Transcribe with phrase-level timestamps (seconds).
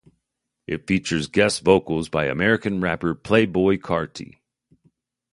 [0.65, 4.39] It features guest vocals by American rapper Playboi Carti.